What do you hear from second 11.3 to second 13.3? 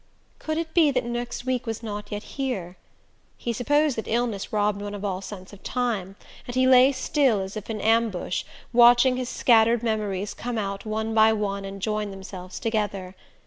one and join themselves together.